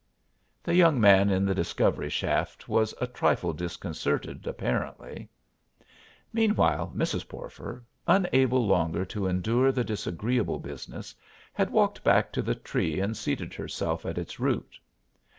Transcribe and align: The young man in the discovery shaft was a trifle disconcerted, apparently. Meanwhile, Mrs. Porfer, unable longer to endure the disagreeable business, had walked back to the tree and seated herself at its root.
The 0.63 0.73
young 0.73 0.99
man 0.99 1.29
in 1.29 1.45
the 1.45 1.53
discovery 1.53 2.09
shaft 2.09 2.67
was 2.67 2.95
a 2.99 3.05
trifle 3.05 3.53
disconcerted, 3.53 4.47
apparently. 4.47 5.29
Meanwhile, 6.33 6.91
Mrs. 6.95 7.27
Porfer, 7.27 7.83
unable 8.07 8.65
longer 8.65 9.05
to 9.05 9.27
endure 9.27 9.71
the 9.71 9.83
disagreeable 9.83 10.57
business, 10.57 11.13
had 11.53 11.69
walked 11.69 12.03
back 12.03 12.33
to 12.33 12.41
the 12.41 12.55
tree 12.55 12.99
and 12.99 13.15
seated 13.15 13.53
herself 13.53 14.03
at 14.03 14.17
its 14.17 14.39
root. 14.39 14.79